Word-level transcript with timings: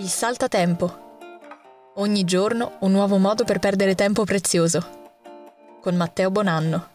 Il 0.00 0.08
saltatempo. 0.08 1.18
Ogni 1.96 2.24
giorno 2.24 2.78
un 2.80 2.90
nuovo 2.90 3.18
modo 3.18 3.44
per 3.44 3.58
perdere 3.58 3.94
tempo 3.94 4.24
prezioso. 4.24 4.80
Con 5.78 5.94
Matteo 5.94 6.30
Bonanno. 6.30 6.88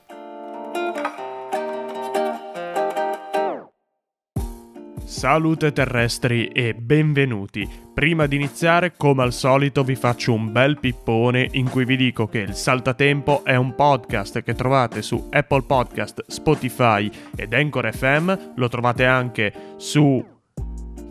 Salute 5.05 5.71
terrestri 5.71 6.47
e 6.47 6.73
benvenuti. 6.73 7.69
Prima 7.93 8.25
di 8.25 8.37
iniziare, 8.37 8.95
come 8.97 9.21
al 9.21 9.33
solito, 9.33 9.83
vi 9.83 9.95
faccio 9.95 10.33
un 10.33 10.51
bel 10.51 10.79
pippone 10.79 11.47
in 11.51 11.69
cui 11.69 11.85
vi 11.85 11.97
dico 11.97 12.25
che 12.25 12.39
il 12.39 12.55
Saltatempo 12.55 13.43
è 13.43 13.55
un 13.55 13.75
podcast 13.75 14.41
che 14.41 14.55
trovate 14.55 15.03
su 15.03 15.27
Apple 15.29 15.61
Podcast, 15.61 16.23
Spotify 16.25 17.07
ed 17.35 17.53
Anchor 17.53 17.93
FM. 17.93 18.33
Lo 18.55 18.67
trovate 18.67 19.05
anche 19.05 19.53
su 19.77 20.33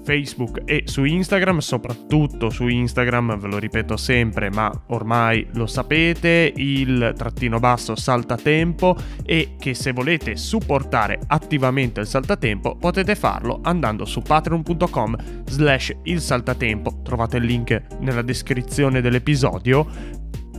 Facebook 0.05 0.63
e 0.65 0.83
su 0.85 1.05
Instagram, 1.05 1.59
soprattutto 1.59 2.51
su 2.51 2.69
Instagram, 2.69 3.39
ve 3.39 3.49
lo 3.49 3.59
ripeto 3.59 3.97
sempre, 3.97 4.51
ma 4.51 4.71
ormai 4.89 5.47
lo 5.55 5.67
sapete, 5.67 6.53
il 6.55 7.15
trattino 7.17 7.59
basso 7.59 7.97
saltatempo 7.97 8.97
e 9.25 9.57
che 9.59 9.75
se 9.75 9.93
volete 9.93 10.37
supportare 10.37 11.19
attivamente 11.27 12.01
il 12.01 12.07
saltatempo 12.07 12.77
potete 12.77 13.15
farlo 13.15 13.61
andando 13.63 14.05
su 14.05 14.21
patreon.com 14.21 15.17
slash 15.47 15.93
il 16.05 16.21
saltatempo, 16.21 17.01
trovate 17.03 17.39
il 17.39 17.45
link 17.45 17.83
nella 18.01 18.23
descrizione 18.23 19.01
dell'episodio 19.01 19.87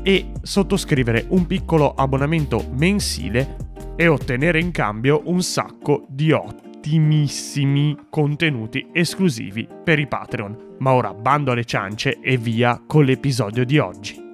e 0.01 0.31
sottoscrivere 0.41 1.25
un 1.29 1.47
piccolo 1.47 1.93
abbonamento 1.93 2.67
mensile 2.73 3.57
e 3.95 4.07
ottenere 4.07 4.59
in 4.59 4.71
cambio 4.71 5.21
un 5.25 5.41
sacco 5.41 6.05
di 6.09 6.31
ottimi 6.31 6.74
ottimissimi 6.85 7.97
contenuti 8.11 8.89
esclusivi 8.93 9.67
per 9.83 9.97
i 9.97 10.07
Patreon. 10.07 10.75
Ma 10.79 10.93
ora 10.93 11.13
bando 11.13 11.51
alle 11.51 11.65
ciance 11.65 12.19
e 12.21 12.37
via 12.37 12.79
con 12.85 13.03
l'episodio 13.05 13.65
di 13.65 13.79
oggi. 13.79 14.24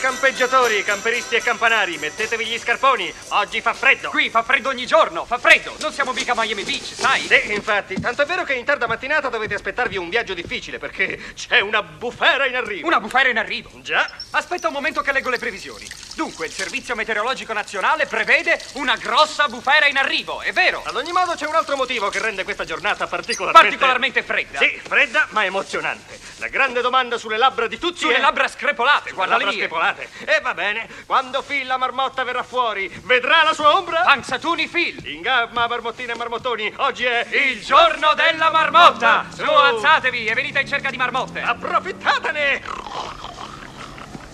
Campeggiatori, 0.00 0.82
camperisti 0.82 1.36
e 1.36 1.42
campanari, 1.42 1.96
mettetevi 1.98 2.44
gli 2.44 2.58
scarponi. 2.58 3.12
Oggi 3.28 3.60
fa 3.60 3.74
freddo. 3.74 4.10
Qui 4.10 4.30
fa 4.30 4.42
freddo 4.42 4.68
ogni 4.68 4.86
giorno, 4.86 5.24
fa 5.24 5.38
freddo. 5.38 5.74
Non 5.80 5.92
siamo 5.92 6.12
mica 6.12 6.32
a 6.32 6.34
Miami 6.36 6.62
Beach, 6.62 6.94
sai? 6.94 7.26
Sì, 7.26 7.52
infatti. 7.52 8.00
Tanto 8.00 8.22
è 8.22 8.26
vero 8.26 8.44
che 8.44 8.54
in 8.54 8.64
tarda 8.64 8.86
mattinata 8.86 9.28
dovete 9.28 9.54
aspettarvi 9.54 9.96
un 9.96 10.08
viaggio 10.08 10.34
difficile 10.34 10.78
perché 10.78 11.32
c'è 11.34 11.60
una 11.60 11.82
bufera 11.82 12.46
in 12.46 12.56
arrivo. 12.56 12.86
Una 12.86 13.00
bufera 13.00 13.28
in 13.28 13.38
arrivo? 13.38 13.70
Già. 13.82 14.10
Aspetta 14.30 14.68
un 14.68 14.72
momento 14.72 15.02
che 15.02 15.12
leggo 15.12 15.30
le 15.30 15.38
previsioni. 15.38 15.88
Dunque, 16.14 16.46
il 16.46 16.52
Servizio 16.52 16.94
Meteorologico 16.94 17.52
Nazionale 17.52 18.06
prevede 18.06 18.60
una 18.74 18.96
grossa 18.96 19.48
bufera 19.48 19.86
in 19.86 19.96
arrivo, 19.96 20.40
è 20.40 20.52
vero? 20.52 20.82
Ad 20.84 20.96
ogni 20.96 21.12
modo 21.12 21.34
c'è 21.34 21.46
un 21.46 21.54
altro 21.54 21.76
motivo 21.76 22.08
che 22.08 22.18
rende 22.18 22.44
questa 22.44 22.64
giornata 22.64 23.06
particolarmente... 23.06 23.68
Particolarmente 23.68 24.22
fredda. 24.22 24.58
Sì, 24.58 24.80
fredda 24.82 25.26
ma 25.30 25.44
emozionante. 25.44 26.09
La 26.40 26.48
grande 26.48 26.80
domanda 26.80 27.18
sulle 27.18 27.36
labbra 27.36 27.66
di 27.66 27.78
tutti 27.78 27.98
Sulle 27.98 28.16
è... 28.16 28.20
labbra 28.20 28.48
screpolate, 28.48 29.12
guarda 29.12 29.36
le 29.36 29.44
mie. 29.44 29.52
screpolate. 29.56 30.08
E 30.24 30.40
va 30.40 30.54
bene, 30.54 30.88
quando 31.04 31.42
Phil 31.42 31.66
la 31.66 31.76
marmotta 31.76 32.24
verrà 32.24 32.42
fuori, 32.42 32.88
vedrà 33.04 33.42
la 33.42 33.52
sua 33.52 33.76
ombra? 33.76 34.00
Panzatuni 34.00 34.66
Phil. 34.66 35.06
In 35.08 35.20
gamma, 35.20 35.66
marmottine 35.68 36.12
e 36.12 36.16
marmottoni, 36.16 36.72
oggi 36.76 37.04
è... 37.04 37.26
Il 37.30 37.60
giorno 37.62 38.14
della 38.14 38.50
marmotta! 38.50 39.26
Su, 39.28 39.42
alzatevi 39.42 40.24
e 40.24 40.32
venite 40.32 40.60
in 40.60 40.66
cerca 40.66 40.88
di 40.88 40.96
marmotte. 40.96 41.42
Approfittatene! 41.42 42.62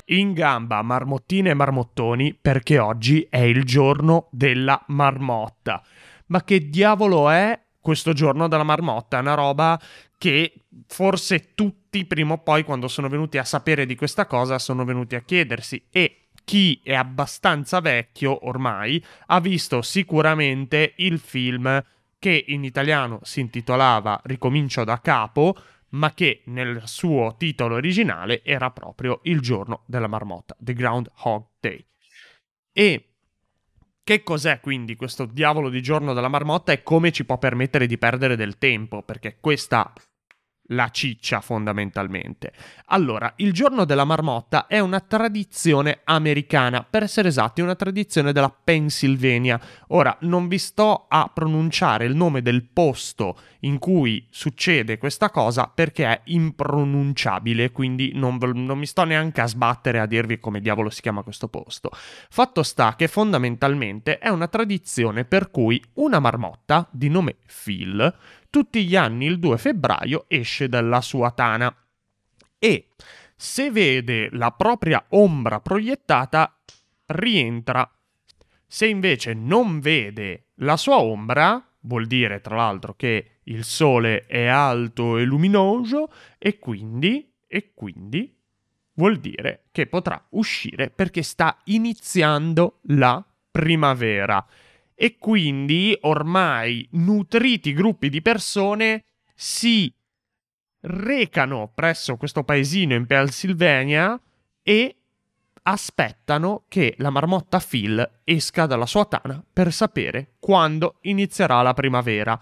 In 0.05 0.33
gamba, 0.33 0.83
marmottine 0.83 1.51
e 1.51 1.55
marmottoni, 1.55 2.39
perché 2.41 2.79
oggi 2.79 3.27
è 3.29 3.41
il 3.41 3.65
giorno 3.65 4.29
della 4.31 4.81
marmotta. 4.87 5.83
Ma 6.27 6.45
che 6.45 6.69
diavolo 6.69 7.31
è 7.31 7.59
questo 7.81 8.13
giorno 8.13 8.47
della 8.47 8.63
marmotta? 8.63 9.17
È 9.19 9.21
una 9.21 9.35
roba 9.35 9.77
che 10.19 10.65
forse 10.87 11.55
tutti 11.55 12.05
prima 12.07 12.35
o 12.35 12.39
poi 12.39 12.65
quando 12.65 12.89
sono 12.89 13.09
venuti 13.09 13.39
a 13.39 13.45
sapere 13.45 13.87
di 13.87 13.95
questa 13.95 14.27
cosa 14.27 14.59
sono 14.59 14.85
venuti 14.85 15.15
a 15.15 15.21
chiedersi 15.21 15.87
e 15.91 16.29
chi 16.45 16.81
è 16.83 16.95
abbastanza 16.95 17.81
vecchio 17.81 18.47
ormai 18.47 19.03
ha 19.27 19.41
visto 19.41 19.83
sicuramente 19.83 20.95
il 20.97 21.19
film 21.19 21.83
che 22.19 22.45
in 22.49 22.65
italiano 22.65 23.21
si 23.23 23.41
intitolava 23.41 24.21
Ricomincio 24.25 24.85
da 24.85 25.01
capo, 25.01 25.57
ma 25.91 26.15
che 26.15 26.43
nel 26.47 26.83
suo 26.85 27.35
titolo 27.37 27.75
originale 27.75 28.43
era 28.43 28.71
proprio 28.71 29.21
Il 29.25 29.41
giorno 29.41 29.83
della 29.87 30.07
marmotta, 30.07 30.57
The 30.59 30.73
Groundhog 30.73 31.47
Day. 31.61 31.85
E 32.73 33.11
che 34.03 34.23
cos'è 34.23 34.61
quindi 34.61 34.95
questo 34.95 35.25
diavolo 35.25 35.69
di 35.69 35.83
giorno 35.83 36.15
della 36.15 36.29
marmotta 36.29 36.71
e 36.71 36.83
come 36.85 37.11
ci 37.11 37.25
può 37.25 37.39
permettere 37.39 37.87
di 37.87 37.99
perdere 37.99 38.37
del 38.37 38.57
tempo? 38.57 39.03
Perché 39.03 39.39
questa 39.41 39.93
la 40.69 40.89
ciccia 40.91 41.41
fondamentalmente. 41.41 42.53
Allora, 42.87 43.33
il 43.37 43.53
giorno 43.53 43.85
della 43.85 44.05
marmotta 44.05 44.67
è 44.67 44.79
una 44.79 45.01
tradizione 45.01 46.01
americana, 46.05 46.87
per 46.89 47.03
essere 47.03 47.29
esatti, 47.29 47.61
una 47.61 47.75
tradizione 47.75 48.33
della 48.33 48.51
Pennsylvania. 48.51 49.61
Ora, 49.89 50.17
non 50.21 50.49
vi 50.49 50.59
sto 50.59 51.07
a 51.09 51.31
pronunciare 51.33 52.05
il 52.07 52.15
nome 52.15 52.43
del 52.43 52.65
posto 52.65 53.37
in 53.61 53.79
cui 53.79 54.27
succede 54.31 54.99
questa 54.99 55.31
cosa 55.31 55.71
perché 55.73 56.07
è 56.07 56.21
impronunciabile, 56.25 57.73
quindi 57.73 58.13
non, 58.15 58.39
non 58.41 58.79
mi 58.79 58.87
sto 58.87 59.05
neanche 59.05 59.41
a 59.41 59.47
sbattere 59.47 60.01
a 60.01 60.07
dirvi 60.07 60.39
come 60.39 60.61
diavolo 60.61 60.91
si 60.91 61.01
chiama 61.01 61.23
questo 61.23 61.49
posto. 61.49 61.91
Fatto 61.93 62.63
sta 62.63 62.95
che 62.97 63.09
fondamentalmente 63.09 64.19
è 64.19 64.29
una 64.29 64.49
tradizione 64.49 65.25
per 65.25 65.51
cui 65.51 65.83
una 65.95 66.21
marmotta 66.21 66.87
di 66.91 67.09
nome 67.09 67.37
Phil 67.65 68.15
tutti 68.57 68.87
gli 68.87 68.97
anni 68.97 69.27
il 69.27 69.39
2 69.39 69.59
febbraio 69.59 70.25
esce 70.29 70.67
dalla 70.71 71.03
sua 71.03 71.31
tana 71.31 71.77
e 72.59 72.89
se 73.37 73.71
vede 73.71 74.31
la 74.33 74.51
propria 74.51 75.05
ombra 75.11 75.61
proiettata 75.61 76.59
rientra. 77.05 77.87
Se 78.67 78.87
invece 78.87 79.35
non 79.35 79.81
vede 79.81 80.53
la 80.61 80.79
sua 80.79 80.97
ombra, 81.01 81.63
vuol 81.81 82.07
dire 82.07 82.41
tra 82.41 82.57
l'altro 82.57 82.95
che 82.95 83.41
il 83.43 83.63
sole 83.63 84.25
è 84.25 84.47
alto 84.47 85.19
e 85.19 85.25
luminoso 85.25 86.11
e 86.39 86.59
quindi, 86.59 87.31
e 87.47 87.75
quindi 87.75 88.35
vuol 88.95 89.19
dire 89.19 89.67
che 89.71 89.87
potrà 89.87 90.29
uscire 90.31 90.89
perché 90.89 91.23
sta 91.23 91.59
iniziando 91.65 92.79
la 92.85 93.23
primavera 93.51 94.43
e 94.99 95.19
quindi 95.19 95.97
ormai 96.01 96.89
nutriti 96.93 97.75
gruppi 97.75 98.09
di 98.09 98.23
persone 98.23 99.05
si 99.35 99.93
recano 100.81 101.71
presso 101.75 102.17
questo 102.17 102.45
paesino 102.45 102.95
in 102.95 103.05
Pennsylvania 103.07 104.19
e 104.63 104.97
aspettano 105.63 106.65
che 106.69 106.95
la 106.99 107.11
marmotta 107.11 107.61
Phil 107.61 108.21
esca 108.25 108.67
dalla 108.67 108.87
sua 108.87 109.05
tana 109.05 109.45
per 109.53 109.73
sapere 109.73 110.35
quando 110.39 110.97
inizierà 111.03 111.61
la 111.61 111.75
primavera. 111.75 112.41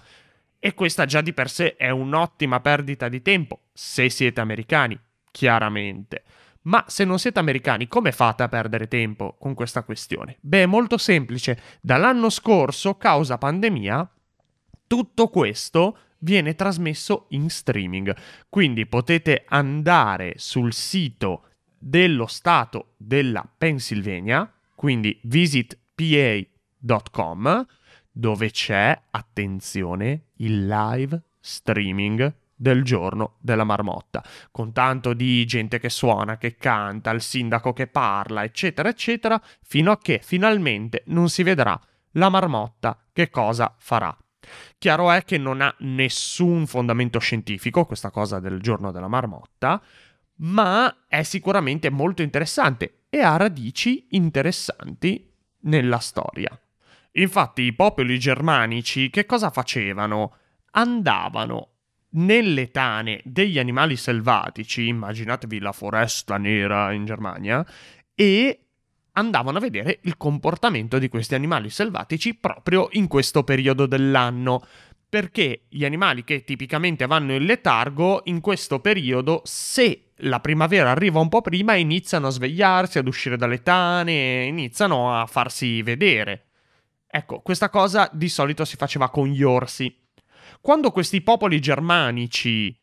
E 0.59 0.75
questa 0.75 1.05
già 1.05 1.21
di 1.21 1.33
per 1.33 1.51
sé 1.51 1.77
è 1.77 1.91
un'ottima 1.91 2.61
perdita 2.61 3.09
di 3.09 3.21
tempo, 3.21 3.65
se 3.73 4.09
siete 4.09 4.41
americani, 4.41 4.99
chiaramente. 5.31 6.23
Ma 6.65 6.85
se 6.87 7.05
non 7.05 7.19
siete 7.19 7.39
americani, 7.39 7.89
come 7.89 8.13
fate 8.13 8.43
a 8.43 8.49
perdere 8.49 8.89
tempo 8.89 9.37
con 9.39 9.53
questa 9.55 9.83
questione? 9.83 10.39
Beh, 10.41 10.63
è 10.63 10.67
molto 10.67 10.97
semplice. 10.97 11.61
Dall'anno 11.81 12.31
scorso, 12.31 12.97
causa 12.97 13.39
pandemia, 13.39 14.11
tutto 14.87 15.29
questo 15.29 15.99
viene 16.19 16.55
trasmesso 16.55 17.27
in 17.31 17.51
streaming. 17.51 18.15
Quindi 18.49 18.87
potete 18.87 19.45
andare 19.49 20.35
sul 20.37 20.73
sito 20.73 21.49
dello 21.79 22.27
Stato 22.27 22.95
della 22.97 23.47
Pennsylvania, 23.57 24.51
quindi 24.75 25.21
visitpa.com, 25.25 27.67
dove 28.11 28.51
c'è, 28.51 29.03
attenzione, 29.11 30.29
il 30.37 30.67
live 30.67 31.23
streaming 31.41 32.35
del 32.55 32.85
giorno 32.85 33.37
della 33.41 33.65
marmotta, 33.65 34.23
con 34.51 34.73
tanto 34.73 35.13
di 35.13 35.45
gente 35.45 35.79
che 35.79 35.89
suona, 35.89 36.39
che 36.39 36.55
canta, 36.57 37.11
il 37.11 37.21
sindaco 37.21 37.73
che 37.73 37.87
parla, 37.87 38.45
eccetera, 38.45 38.89
eccetera, 38.89 39.41
fino 39.63 39.91
a 39.91 39.99
che 39.99 40.21
finalmente 40.23 41.03
non 41.07 41.29
si 41.29 41.43
vedrà 41.43 41.79
la 42.13 42.29
marmotta 42.29 42.99
che 43.13 43.31
cosa 43.31 43.75
farà. 43.79 44.17
Chiaro 44.79 45.11
è 45.11 45.25
che 45.25 45.39
non 45.39 45.61
ha 45.61 45.75
nessun 45.81 46.67
fondamento 46.67 47.19
scientifico 47.19 47.87
questa 47.87 48.11
cosa 48.11 48.41
del 48.41 48.61
giorno 48.61 48.93
della 48.93 49.09
marmotta, 49.09 49.83
ma 50.37 51.05
è 51.09 51.23
sicuramente 51.23 51.91
molto 51.91 52.23
interessante 52.23 53.05
e 53.09 53.21
ha 53.21 53.37
radici 53.37 54.09
interessanti 54.11 55.33
nella 55.61 55.99
storia. 55.99 56.59
Infatti 57.13 57.63
i 57.63 57.73
popoli 57.73 58.19
germanici 58.19 59.09
che 59.09 59.25
cosa 59.25 59.51
facevano? 59.51 60.37
Andavano 60.73 61.74
nelle 62.15 62.71
tane 62.71 63.21
degli 63.25 63.59
animali 63.59 63.97
selvatici, 63.97 64.87
immaginatevi 64.89 65.59
la 65.59 65.73
foresta 65.73 66.37
nera 66.37 66.93
in 66.93 67.05
Germania, 67.05 67.65
e 68.15 68.59
andavano 69.13 69.59
a 69.59 69.61
vedere 69.61 70.01
il 70.03 70.17
comportamento 70.17 70.99
di 70.99 71.09
questi 71.09 71.35
animali 71.35 71.71
selvatici 71.71 72.35
proprio 72.35 72.89
in 72.93 73.07
questo 73.07 73.45
periodo 73.45 73.87
dell'anno. 73.87 74.65
Perché 75.09 75.67
gli 75.69 75.85
animali 75.85 76.25
che 76.25 76.43
tipicamente 76.43 77.07
vanno 77.07 77.35
in 77.35 77.45
letargo, 77.45 78.23
in 78.25 78.41
questo 78.41 78.81
periodo, 78.81 79.43
se 79.45 80.11
la 80.19 80.41
primavera 80.41 80.91
arriva 80.91 81.21
un 81.21 81.29
po' 81.29 81.41
prima, 81.41 81.75
iniziano 81.75 82.27
a 82.27 82.31
svegliarsi, 82.31 82.99
ad 82.99 83.07
uscire 83.07 83.37
dalle 83.37 83.63
tane, 83.63 84.45
iniziano 84.45 85.17
a 85.17 85.27
farsi 85.27 85.83
vedere. 85.83 86.47
Ecco, 87.07 87.43
questa 87.43 87.71
cosa 87.71 88.11
di 88.13 88.29
solito 88.29 88.65
si 88.65 88.75
faceva 88.75 89.09
con 89.09 89.29
gli 89.29 89.45
orsi. 89.45 90.04
Quando 90.61 90.91
questi 90.91 91.21
popoli 91.21 91.61
germanici 91.61 92.77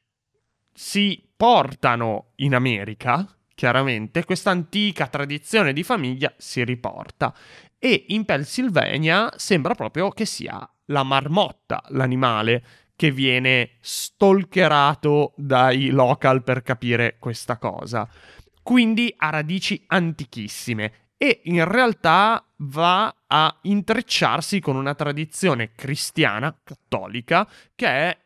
si 0.73 1.27
portano 1.35 2.31
in 2.37 2.55
America, 2.55 3.27
chiaramente, 3.55 4.25
questa 4.25 4.51
antica 4.51 5.07
tradizione 5.07 5.73
di 5.73 5.83
famiglia 5.83 6.33
si 6.37 6.63
riporta. 6.63 7.33
E 7.77 8.05
in 8.09 8.25
Pennsylvania 8.25 9.31
sembra 9.35 9.73
proprio 9.73 10.09
che 10.09 10.25
sia 10.25 10.67
la 10.85 11.03
marmotta 11.03 11.83
l'animale 11.89 12.63
che 12.95 13.11
viene 13.11 13.77
stalkerato 13.79 15.33
dai 15.35 15.89
local 15.89 16.43
per 16.43 16.61
capire 16.61 17.17
questa 17.17 17.57
cosa. 17.57 18.07
Quindi 18.61 19.11
ha 19.17 19.31
radici 19.31 19.83
antichissime 19.87 21.10
e 21.23 21.41
in 21.43 21.63
realtà 21.65 22.43
va 22.63 23.15
a 23.27 23.55
intrecciarsi 23.61 24.59
con 24.59 24.75
una 24.75 24.95
tradizione 24.95 25.71
cristiana 25.73 26.59
cattolica 26.63 27.47
che 27.75 27.87
è 27.87 28.17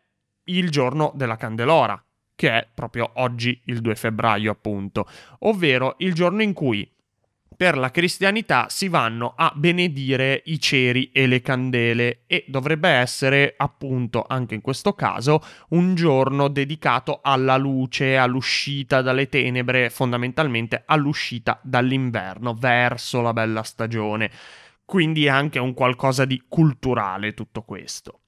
il 0.46 0.70
giorno 0.70 1.12
della 1.14 1.36
Candelora, 1.36 2.02
che 2.34 2.50
è 2.52 2.68
proprio 2.74 3.12
oggi 3.16 3.60
il 3.66 3.82
2 3.82 3.96
febbraio 3.96 4.50
appunto, 4.50 5.10
ovvero 5.40 5.96
il 5.98 6.14
giorno 6.14 6.42
in 6.42 6.54
cui 6.54 6.90
per 7.56 7.78
la 7.78 7.92
cristianità 7.92 8.68
si 8.70 8.88
vanno 8.88 9.34
a 9.36 9.52
benedire 9.56 10.42
i 10.46 10.60
ceri 10.60 11.12
e 11.12 11.28
le 11.28 11.42
candele 11.42 12.24
e 12.28 12.46
dovrebbe 12.48 12.90
essere 12.90 13.54
appunto 13.58 14.26
anche 14.28 14.56
in 14.56 14.62
questo 14.62 14.94
caso 14.94 15.42
un 15.70 15.96
giorno 15.96 16.48
dedicato 16.48 17.20
alla 17.22 17.58
luce, 17.58 18.18
all'uscita 18.18 19.02
dalle 19.02 19.30
tenebre, 19.30 19.90
fondamentalmente 19.90 20.84
all'uscita 20.86 21.60
dall'inverno 21.64 22.54
verso 22.54 23.22
la 23.22 23.34
bella 23.34 23.64
stagione. 23.64 24.30
Quindi 24.84 25.26
è 25.26 25.30
anche 25.30 25.60
un 25.60 25.74
qualcosa 25.74 26.26
di 26.26 26.44
culturale 26.48 27.34
tutto 27.34 27.64
questo. 27.64 28.20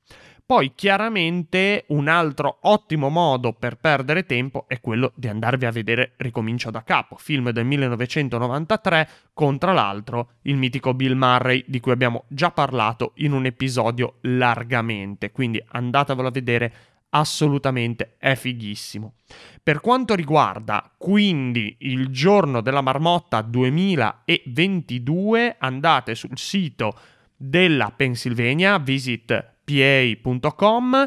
Poi 0.47 0.71
chiaramente 0.75 1.83
un 1.87 2.07
altro 2.07 2.59
ottimo 2.61 3.09
modo 3.09 3.51
per 3.51 3.75
perdere 3.75 4.25
tempo 4.25 4.63
è 4.69 4.79
quello 4.79 5.11
di 5.13 5.27
andarvi 5.27 5.65
a 5.65 5.71
vedere 5.71 6.13
Ricomincio 6.15 6.71
da 6.71 6.85
capo, 6.85 7.17
film 7.17 7.49
del 7.49 7.65
1993 7.65 9.09
con 9.33 9.57
tra 9.57 9.73
l'altro 9.73 10.35
il 10.43 10.55
mitico 10.55 10.93
Bill 10.93 11.17
Murray 11.17 11.65
di 11.67 11.81
cui 11.81 11.91
abbiamo 11.91 12.23
già 12.29 12.51
parlato 12.51 13.11
in 13.15 13.33
un 13.33 13.45
episodio 13.45 14.19
largamente, 14.21 15.31
quindi 15.31 15.61
andatevelo 15.67 16.29
a 16.29 16.31
vedere 16.31 16.73
assolutamente 17.09 18.15
è 18.17 18.35
fighissimo. 18.35 19.15
Per 19.61 19.81
quanto 19.81 20.15
riguarda 20.15 20.89
quindi 20.97 21.75
il 21.79 22.07
giorno 22.07 22.61
della 22.61 22.79
marmotta 22.79 23.41
2022 23.41 25.57
andate 25.59 26.15
sul 26.15 26.37
sito 26.37 26.97
della 27.35 27.91
Pennsylvania, 27.93 28.77
visit 28.77 29.55
pa.com 29.67 31.05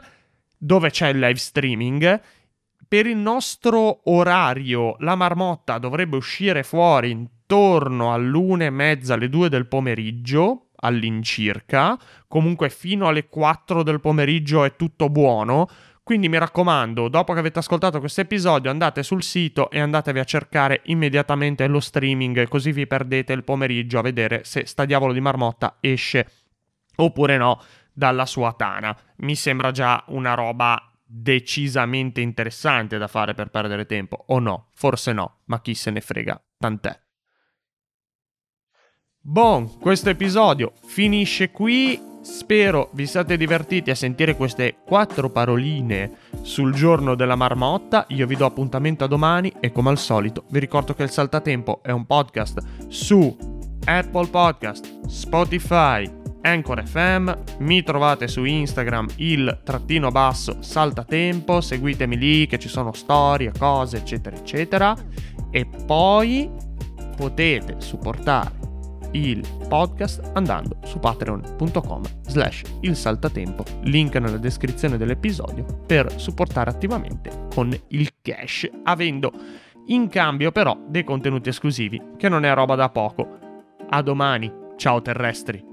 dove 0.59 0.91
c'è 0.91 1.09
il 1.09 1.19
live 1.19 1.39
streaming. 1.39 2.21
Per 2.87 3.07
il 3.07 3.17
nostro 3.17 4.01
orario 4.11 4.97
la 4.99 5.15
marmotta 5.15 5.79
dovrebbe 5.79 6.17
uscire 6.17 6.63
fuori 6.63 7.11
intorno 7.11 8.13
all'una 8.13 8.65
e 8.65 8.71
mezza, 8.71 9.15
alle 9.15 9.31
due 9.31 9.49
del 9.49 9.67
pomeriggio 9.67 10.67
all'incirca. 10.83 11.99
Comunque 12.29 12.69
fino 12.69 13.07
alle 13.07 13.29
4 13.29 13.83
del 13.83 14.01
pomeriggio 14.01 14.65
è 14.65 14.77
tutto 14.77 15.09
buono. 15.09 15.69
Quindi 16.03 16.29
mi 16.29 16.39
raccomando, 16.39 17.09
dopo 17.09 17.33
che 17.33 17.39
avete 17.39 17.61
ascoltato 17.61 18.01
questo 18.01 18.23
episodio, 18.23 18.71
andate 18.71 19.03
sul 19.03 19.23
sito 19.23 19.71
e 19.71 19.79
andatevi 19.79 20.19
a 20.19 20.25
cercare 20.25 20.81
immediatamente 20.87 21.67
lo 21.69 21.79
streaming, 21.79 22.49
così 22.49 22.73
vi 22.73 22.87
perdete 22.87 23.33
il 23.33 23.45
pomeriggio 23.45 24.01
a 24.01 24.03
vedere 24.03 24.43
se 24.43 24.67
sta 24.67 24.85
diavolo 24.85 25.13
di 25.13 25.21
marmotta 25.21 25.77
esce 25.79 26.27
oppure 26.97 27.37
no 27.37 27.63
dalla 28.01 28.25
sua 28.25 28.55
tana. 28.55 28.97
Mi 29.17 29.37
sembra 29.37 29.73
già 29.73 30.03
una 30.09 30.33
roba 30.33 30.91
decisamente 31.05 32.23
interessante 32.23 32.97
da 32.97 33.09
fare 33.09 33.35
per 33.35 33.51
perdere 33.51 33.85
tempo, 33.85 34.25
o 34.29 34.39
no? 34.39 34.69
Forse 34.73 35.13
no, 35.13 35.41
ma 35.45 35.61
chi 35.61 35.75
se 35.75 35.91
ne 35.91 36.01
frega, 36.01 36.43
tant'è. 36.57 36.99
Bon, 39.23 39.79
questo 39.79 40.09
episodio 40.09 40.73
finisce 40.87 41.51
qui. 41.51 42.09
Spero 42.23 42.91
vi 42.93 43.07
siate 43.07 43.37
divertiti 43.37 43.91
a 43.91 43.95
sentire 43.95 44.35
queste 44.35 44.77
quattro 44.87 45.31
paroline 45.31 46.19
sul 46.41 46.73
giorno 46.73 47.15
della 47.15 47.35
marmotta. 47.35 48.07
Io 48.09 48.27
vi 48.27 48.37
do 48.37 48.47
appuntamento 48.47 49.05
a 49.05 49.09
domani 49.09 49.53
e 49.61 49.73
come 49.73 49.91
al 49.91 49.99
solito 49.99 50.45
vi 50.49 50.59
ricordo 50.59 50.95
che 50.95 51.03
il 51.03 51.11
Saltatempo 51.11 51.83
è 51.83 51.91
un 51.91 52.07
podcast 52.07 52.89
su 52.89 53.37
Apple 53.85 54.29
Podcast, 54.29 55.07
Spotify, 55.07 56.20
Anchor 56.43 56.87
FM, 56.87 57.31
mi 57.59 57.83
trovate 57.83 58.29
su 58.29 58.45
Instagram 58.45 59.09
il 59.17 59.61
trattino 59.65 60.11
basso 60.11 60.57
saltatempo, 60.61 61.61
seguitemi 61.61 62.17
lì 62.17 62.47
che 62.47 62.59
ci 62.59 62.69
sono 62.69 62.93
storie, 62.93 63.53
cose 63.57 63.99
eccetera 63.99 64.37
eccetera 64.37 64.97
e 65.51 65.67
poi 65.87 66.51
potete 67.17 67.77
supportare 67.79 68.59
il 69.13 69.43
podcast 69.69 70.31
andando 70.35 70.79
su 70.85 70.99
patreon.com 70.99 72.03
slash 72.23 72.63
il 72.81 72.97
saltatempo, 72.97 73.65
link 73.83 74.15
nella 74.17 74.37
descrizione 74.37 74.97
dell'episodio 74.97 75.65
per 75.87 76.13
supportare 76.17 76.71
attivamente 76.71 77.49
con 77.53 77.77
il 77.89 78.11
cash, 78.23 78.69
avendo 78.85 79.33
in 79.87 80.09
cambio 80.09 80.53
però 80.53 80.79
dei 80.87 81.05
contenuti 81.05 81.49
esclusivi 81.49 82.01
che 82.17 82.29
non 82.29 82.45
è 82.45 82.55
roba 82.55 82.77
da 82.77 82.89
poco. 82.89 83.39
A 83.89 84.03
domani, 84.03 84.53
ciao 84.77 85.03
terrestri! 85.03 85.70